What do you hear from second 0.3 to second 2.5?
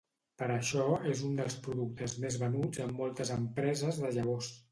Per això és un dels productes més